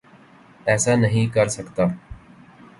[0.65, 1.83] ایسا نہیں کرسکتا